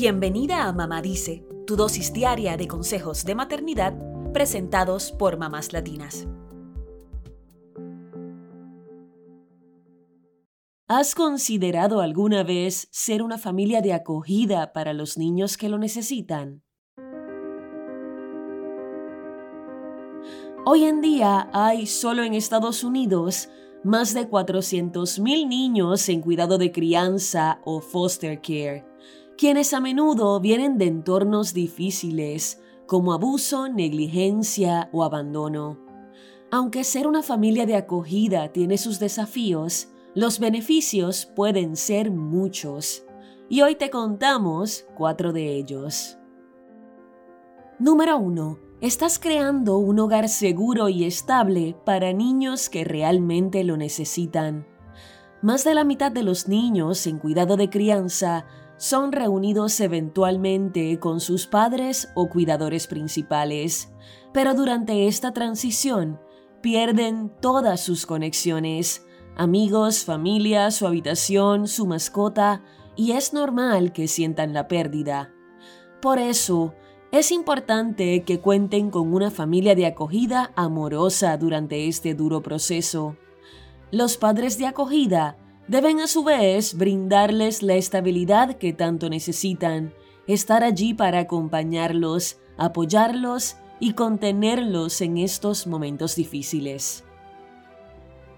Bienvenida 0.00 0.68
a 0.68 0.72
Mamá 0.72 1.02
Dice, 1.02 1.44
tu 1.66 1.74
dosis 1.74 2.12
diaria 2.12 2.56
de 2.56 2.68
consejos 2.68 3.24
de 3.24 3.34
maternidad 3.34 3.94
presentados 4.32 5.10
por 5.10 5.38
mamás 5.38 5.72
latinas. 5.72 6.28
¿Has 10.86 11.16
considerado 11.16 12.00
alguna 12.00 12.44
vez 12.44 12.86
ser 12.92 13.24
una 13.24 13.38
familia 13.38 13.80
de 13.80 13.92
acogida 13.92 14.72
para 14.72 14.92
los 14.92 15.18
niños 15.18 15.56
que 15.56 15.68
lo 15.68 15.78
necesitan? 15.78 16.62
Hoy 20.64 20.84
en 20.84 21.00
día 21.00 21.50
hay 21.52 21.86
solo 21.86 22.22
en 22.22 22.34
Estados 22.34 22.84
Unidos 22.84 23.48
más 23.82 24.14
de 24.14 24.30
400.000 24.30 25.48
niños 25.48 26.08
en 26.08 26.20
cuidado 26.20 26.56
de 26.56 26.70
crianza 26.70 27.60
o 27.64 27.80
foster 27.80 28.40
care, 28.40 28.87
quienes 29.38 29.72
a 29.72 29.78
menudo 29.78 30.40
vienen 30.40 30.78
de 30.78 30.86
entornos 30.86 31.54
difíciles 31.54 32.60
como 32.86 33.12
abuso, 33.12 33.68
negligencia 33.68 34.90
o 34.92 35.04
abandono. 35.04 35.78
Aunque 36.50 36.82
ser 36.82 37.06
una 37.06 37.22
familia 37.22 37.64
de 37.64 37.76
acogida 37.76 38.52
tiene 38.52 38.78
sus 38.78 38.98
desafíos, 38.98 39.90
los 40.14 40.40
beneficios 40.40 41.26
pueden 41.36 41.76
ser 41.76 42.10
muchos. 42.10 43.04
Y 43.48 43.62
hoy 43.62 43.76
te 43.76 43.90
contamos 43.90 44.86
cuatro 44.96 45.32
de 45.32 45.54
ellos. 45.54 46.18
Número 47.78 48.18
1. 48.18 48.58
Estás 48.80 49.20
creando 49.20 49.78
un 49.78 50.00
hogar 50.00 50.28
seguro 50.28 50.88
y 50.88 51.04
estable 51.04 51.76
para 51.84 52.12
niños 52.12 52.68
que 52.68 52.82
realmente 52.82 53.62
lo 53.62 53.76
necesitan. 53.76 54.66
Más 55.42 55.62
de 55.62 55.74
la 55.74 55.84
mitad 55.84 56.10
de 56.10 56.24
los 56.24 56.48
niños 56.48 57.06
en 57.06 57.18
cuidado 57.18 57.56
de 57.56 57.70
crianza 57.70 58.44
son 58.78 59.12
reunidos 59.12 59.78
eventualmente 59.80 60.98
con 60.98 61.20
sus 61.20 61.46
padres 61.46 62.08
o 62.14 62.28
cuidadores 62.28 62.86
principales, 62.86 63.92
pero 64.32 64.54
durante 64.54 65.08
esta 65.08 65.32
transición 65.32 66.20
pierden 66.62 67.30
todas 67.40 67.82
sus 67.82 68.06
conexiones, 68.06 69.04
amigos, 69.36 70.04
familia, 70.04 70.70
su 70.70 70.86
habitación, 70.86 71.68
su 71.68 71.86
mascota, 71.86 72.62
y 72.96 73.12
es 73.12 73.32
normal 73.32 73.92
que 73.92 74.08
sientan 74.08 74.52
la 74.52 74.66
pérdida. 74.66 75.32
Por 76.00 76.18
eso, 76.18 76.74
es 77.10 77.32
importante 77.32 78.22
que 78.22 78.40
cuenten 78.40 78.90
con 78.90 79.14
una 79.14 79.30
familia 79.30 79.74
de 79.74 79.86
acogida 79.86 80.52
amorosa 80.56 81.36
durante 81.36 81.88
este 81.88 82.14
duro 82.14 82.42
proceso. 82.42 83.16
Los 83.90 84.18
padres 84.18 84.58
de 84.58 84.66
acogida 84.66 85.36
deben 85.68 86.00
a 86.00 86.06
su 86.06 86.24
vez 86.24 86.74
brindarles 86.74 87.62
la 87.62 87.74
estabilidad 87.74 88.56
que 88.56 88.72
tanto 88.72 89.10
necesitan, 89.10 89.94
estar 90.26 90.64
allí 90.64 90.94
para 90.94 91.20
acompañarlos, 91.20 92.38
apoyarlos 92.56 93.56
y 93.78 93.92
contenerlos 93.92 95.00
en 95.02 95.18
estos 95.18 95.66
momentos 95.66 96.16
difíciles. 96.16 97.04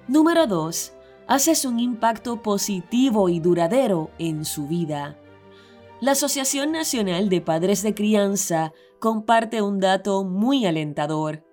Número 0.09 0.47
2. 0.47 0.93
Haces 1.29 1.65
un 1.65 1.79
impacto 1.79 2.43
positivo 2.43 3.29
y 3.29 3.39
duradero 3.39 4.11
en 4.19 4.45
su 4.45 4.67
vida. 4.67 5.17
La 6.01 6.13
Asociación 6.13 6.73
Nacional 6.73 7.29
de 7.29 7.41
Padres 7.41 7.83
de 7.83 7.95
Crianza 7.95 8.73
comparte 8.99 9.63
un 9.63 9.79
dato 9.79 10.25
muy 10.25 10.67
alentador 10.67 11.45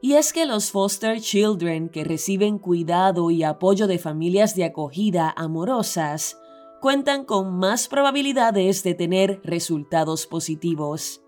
y 0.00 0.14
es 0.14 0.32
que 0.32 0.46
los 0.46 0.70
foster 0.70 1.20
children 1.20 1.88
que 1.88 2.04
reciben 2.04 2.58
cuidado 2.58 3.30
y 3.30 3.42
apoyo 3.42 3.86
de 3.86 3.98
familias 3.98 4.54
de 4.54 4.64
acogida 4.64 5.32
amorosas 5.36 6.38
cuentan 6.80 7.24
con 7.24 7.58
más 7.58 7.88
probabilidades 7.88 8.84
de 8.84 8.94
tener 8.94 9.40
resultados 9.42 10.26
positivos. 10.26 11.22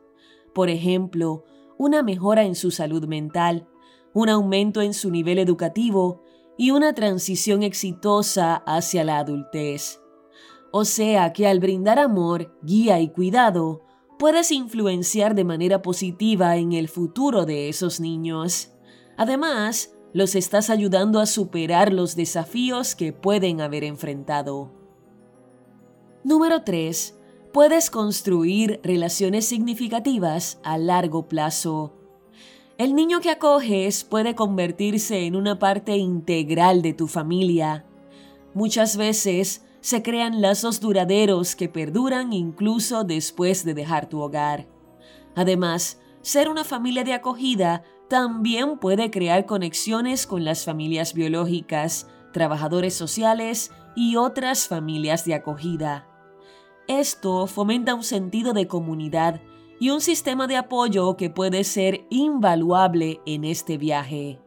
Por 0.55 0.71
ejemplo, 0.71 1.45
una 1.79 2.03
mejora 2.03 2.45
en 2.45 2.55
su 2.55 2.71
salud 2.71 3.07
mental, 3.07 3.69
un 4.12 4.28
aumento 4.28 4.83
en 4.83 4.94
su 4.94 5.11
nivel 5.11 5.39
educativo 5.39 6.23
y 6.56 6.71
una 6.71 6.94
transición 6.94 7.62
exitosa 7.62 8.56
hacia 8.67 9.03
la 9.03 9.19
adultez. 9.19 10.00
O 10.73 10.84
sea 10.84 11.33
que 11.33 11.49
al 11.49 11.59
brindar 11.59 11.99
amor, 11.99 12.55
guía 12.62 13.00
y 13.00 13.09
cuidado, 13.09 13.83
puedes 14.20 14.53
influenciar 14.53 15.34
de 15.34 15.44
manera 15.44 15.81
positiva 15.81 16.58
en 16.58 16.75
el 16.75 16.88
futuro 16.88 17.47
de 17.47 17.70
esos 17.70 18.00
niños. 18.00 18.70
Además, 19.16 19.94
los 20.12 20.34
estás 20.34 20.69
ayudando 20.69 21.20
a 21.20 21.26
superar 21.26 21.91
los 21.91 22.16
desafíos 22.16 22.94
que 22.94 23.14
pueden 23.14 23.62
haber 23.62 23.82
enfrentado. 23.82 24.72
Número 26.22 26.64
3. 26.64 27.19
Puedes 27.54 27.88
construir 27.88 28.78
relaciones 28.84 29.47
significativas 29.47 30.60
a 30.64 30.76
largo 30.76 31.26
plazo. 31.26 31.94
El 32.76 32.94
niño 32.94 33.20
que 33.20 33.31
acoges 33.31 34.04
puede 34.04 34.34
convertirse 34.34 35.25
en 35.25 35.34
una 35.34 35.58
parte 35.58 35.97
integral 35.97 36.82
de 36.82 36.92
tu 36.92 37.06
familia. 37.06 37.87
Muchas 38.52 38.98
veces 38.98 39.64
se 39.81 40.03
crean 40.03 40.41
lazos 40.41 40.81
duraderos 40.81 41.57
que 41.57 41.69
perduran 41.69 42.33
incluso 42.33 43.05
después 43.05 43.65
de 43.65 43.75
dejar 43.75 44.09
tu 44.09 44.21
hogar. 44.21 44.69
Además, 45.35 46.01
ser 46.23 46.49
una 46.49 46.65
familia 46.65 47.05
de 47.05 47.15
acogida 47.15 47.83
también 48.09 48.79
puede 48.79 49.11
crear 49.11 49.47
conexiones 49.47 50.27
con 50.27 50.45
las 50.45 50.65
familias 50.65 51.15
biológicas, 51.15 52.09
trabajadores 52.33 52.95
sociales 52.95 53.71
y 53.97 54.17
otras 54.17 54.69
familias 54.69 55.25
de 55.25 55.35
acogida. 55.35 56.07
Esto 56.89 57.47
fomenta 57.47 57.95
un 57.95 58.03
sentido 58.03 58.53
de 58.53 58.67
comunidad 58.67 59.41
y 59.79 59.91
un 59.91 60.01
sistema 60.01 60.47
de 60.47 60.57
apoyo 60.57 61.17
que 61.17 61.31
puede 61.31 61.65
ser 61.65 62.05
invaluable 62.11 63.21
en 63.27 63.45
este 63.45 63.79
viaje. 63.79 64.41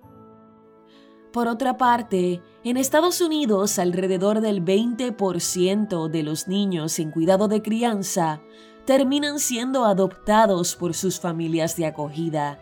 Por 1.33 1.47
otra 1.47 1.77
parte, 1.77 2.43
en 2.63 2.77
Estados 2.77 3.19
Unidos 3.19 3.79
alrededor 3.79 4.39
del 4.39 4.63
20% 4.63 6.07
de 6.07 6.21
los 6.21 6.47
niños 6.47 6.99
en 6.99 7.09
cuidado 7.09 7.47
de 7.47 7.63
crianza 7.63 8.43
terminan 8.85 9.39
siendo 9.39 9.83
adoptados 9.85 10.75
por 10.75 10.93
sus 10.93 11.19
familias 11.19 11.75
de 11.75 11.87
acogida. 11.87 12.59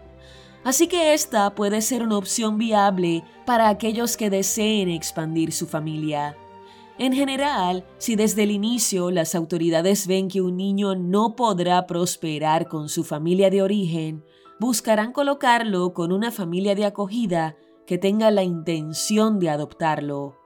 Así 0.64 0.88
que 0.88 1.14
esta 1.14 1.54
puede 1.54 1.82
ser 1.82 2.02
una 2.02 2.18
opción 2.18 2.58
viable 2.58 3.26
para 3.46 3.68
aquellos 3.68 4.16
que 4.16 4.30
deseen 4.30 4.88
expandir 4.88 5.52
su 5.52 5.68
familia. 5.68 6.38
En 6.98 7.12
general, 7.12 7.84
si 7.98 8.16
desde 8.16 8.44
el 8.44 8.52
inicio 8.52 9.12
las 9.12 9.36
autoridades 9.36 10.08
ven 10.08 10.30
que 10.30 10.42
un 10.42 10.56
niño 10.56 10.96
no 10.96 11.36
podrá 11.36 11.88
prosperar 11.88 12.70
con 12.70 12.88
su 12.88 13.04
familia 13.04 13.50
de 13.50 13.64
origen, 13.64 14.24
buscarán 14.62 15.12
colocarlo 15.12 15.94
con 15.94 16.14
una 16.14 16.32
familia 16.32 16.74
de 16.74 16.86
acogida 16.86 17.58
que 17.86 17.98
tenga 17.98 18.32
la 18.32 18.44
intención 18.44 19.40
de 19.40 19.50
adoptarlo. 19.50 20.38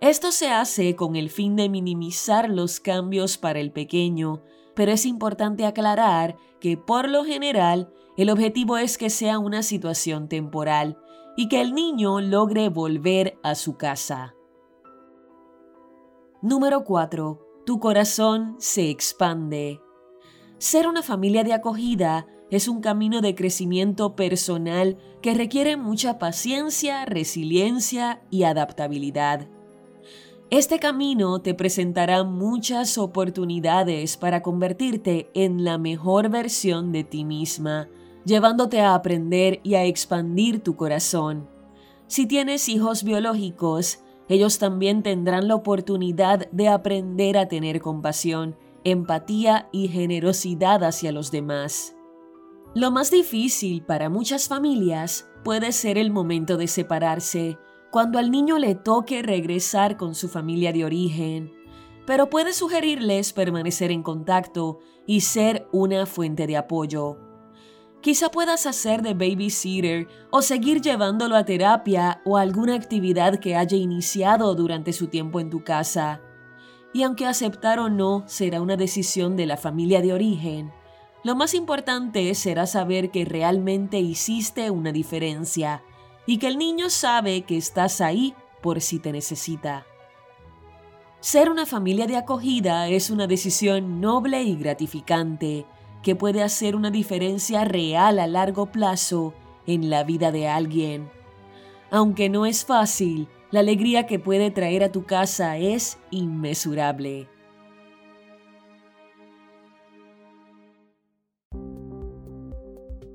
Esto 0.00 0.32
se 0.32 0.48
hace 0.48 0.96
con 0.96 1.16
el 1.16 1.28
fin 1.28 1.56
de 1.56 1.68
minimizar 1.68 2.48
los 2.48 2.80
cambios 2.80 3.36
para 3.36 3.60
el 3.60 3.70
pequeño, 3.70 4.42
pero 4.74 4.92
es 4.92 5.04
importante 5.04 5.66
aclarar 5.66 6.36
que 6.58 6.76
por 6.76 7.08
lo 7.08 7.24
general 7.24 7.92
el 8.16 8.30
objetivo 8.30 8.78
es 8.78 8.96
que 8.96 9.10
sea 9.10 9.38
una 9.38 9.62
situación 9.62 10.28
temporal 10.28 10.98
y 11.36 11.48
que 11.48 11.60
el 11.60 11.74
niño 11.74 12.20
logre 12.20 12.68
volver 12.68 13.38
a 13.42 13.54
su 13.54 13.76
casa. 13.76 14.34
Número 16.42 16.84
4. 16.84 17.62
Tu 17.66 17.78
corazón 17.78 18.56
se 18.58 18.88
expande. 18.88 19.82
Ser 20.56 20.88
una 20.88 21.02
familia 21.02 21.44
de 21.44 21.52
acogida 21.52 22.26
es 22.50 22.66
un 22.66 22.80
camino 22.80 23.20
de 23.20 23.34
crecimiento 23.34 24.16
personal 24.16 24.98
que 25.22 25.34
requiere 25.34 25.76
mucha 25.76 26.18
paciencia, 26.18 27.04
resiliencia 27.04 28.22
y 28.30 28.42
adaptabilidad. 28.42 29.46
Este 30.50 30.80
camino 30.80 31.40
te 31.40 31.54
presentará 31.54 32.24
muchas 32.24 32.98
oportunidades 32.98 34.16
para 34.16 34.42
convertirte 34.42 35.30
en 35.32 35.62
la 35.62 35.78
mejor 35.78 36.28
versión 36.28 36.90
de 36.90 37.04
ti 37.04 37.24
misma, 37.24 37.88
llevándote 38.24 38.80
a 38.80 38.94
aprender 38.94 39.60
y 39.62 39.74
a 39.74 39.84
expandir 39.84 40.60
tu 40.60 40.74
corazón. 40.74 41.48
Si 42.08 42.26
tienes 42.26 42.68
hijos 42.68 43.04
biológicos, 43.04 44.00
ellos 44.28 44.58
también 44.58 45.04
tendrán 45.04 45.46
la 45.46 45.54
oportunidad 45.54 46.50
de 46.50 46.66
aprender 46.66 47.38
a 47.38 47.46
tener 47.46 47.80
compasión, 47.80 48.56
empatía 48.82 49.68
y 49.70 49.86
generosidad 49.86 50.82
hacia 50.82 51.12
los 51.12 51.30
demás. 51.30 51.94
Lo 52.74 52.92
más 52.92 53.10
difícil 53.10 53.82
para 53.82 54.08
muchas 54.08 54.46
familias 54.46 55.28
puede 55.42 55.72
ser 55.72 55.98
el 55.98 56.12
momento 56.12 56.56
de 56.56 56.68
separarse, 56.68 57.58
cuando 57.90 58.20
al 58.20 58.30
niño 58.30 58.58
le 58.58 58.76
toque 58.76 59.22
regresar 59.22 59.96
con 59.96 60.14
su 60.14 60.28
familia 60.28 60.72
de 60.72 60.84
origen, 60.84 61.52
pero 62.06 62.30
puede 62.30 62.52
sugerirles 62.52 63.32
permanecer 63.32 63.90
en 63.90 64.04
contacto 64.04 64.78
y 65.04 65.22
ser 65.22 65.66
una 65.72 66.06
fuente 66.06 66.46
de 66.46 66.56
apoyo. 66.56 67.18
Quizá 68.02 68.30
puedas 68.30 68.66
hacer 68.66 69.02
de 69.02 69.14
babysitter 69.14 70.06
o 70.30 70.40
seguir 70.40 70.80
llevándolo 70.80 71.34
a 71.34 71.44
terapia 71.44 72.22
o 72.24 72.36
alguna 72.36 72.76
actividad 72.76 73.40
que 73.40 73.56
haya 73.56 73.76
iniciado 73.76 74.54
durante 74.54 74.92
su 74.92 75.08
tiempo 75.08 75.40
en 75.40 75.50
tu 75.50 75.64
casa. 75.64 76.22
Y 76.92 77.02
aunque 77.02 77.26
aceptar 77.26 77.80
o 77.80 77.90
no 77.90 78.22
será 78.26 78.62
una 78.62 78.76
decisión 78.76 79.34
de 79.34 79.46
la 79.46 79.56
familia 79.56 80.00
de 80.00 80.12
origen, 80.12 80.72
lo 81.22 81.34
más 81.36 81.54
importante 81.54 82.34
será 82.34 82.66
saber 82.66 83.10
que 83.10 83.24
realmente 83.24 83.98
hiciste 83.98 84.70
una 84.70 84.92
diferencia 84.92 85.82
y 86.26 86.38
que 86.38 86.48
el 86.48 86.58
niño 86.58 86.90
sabe 86.90 87.42
que 87.42 87.56
estás 87.56 88.00
ahí 88.00 88.34
por 88.62 88.80
si 88.80 88.98
te 88.98 89.12
necesita. 89.12 89.86
Ser 91.20 91.50
una 91.50 91.66
familia 91.66 92.06
de 92.06 92.16
acogida 92.16 92.88
es 92.88 93.10
una 93.10 93.26
decisión 93.26 94.00
noble 94.00 94.42
y 94.42 94.56
gratificante 94.56 95.66
que 96.02 96.16
puede 96.16 96.42
hacer 96.42 96.74
una 96.74 96.90
diferencia 96.90 97.64
real 97.64 98.18
a 98.18 98.26
largo 98.26 98.66
plazo 98.66 99.34
en 99.66 99.90
la 99.90 100.02
vida 100.04 100.32
de 100.32 100.48
alguien. 100.48 101.10
Aunque 101.90 102.30
no 102.30 102.46
es 102.46 102.64
fácil, 102.64 103.28
la 103.50 103.60
alegría 103.60 104.06
que 104.06 104.18
puede 104.18 104.50
traer 104.50 104.82
a 104.82 104.92
tu 104.92 105.04
casa 105.04 105.58
es 105.58 105.98
inmesurable. 106.10 107.28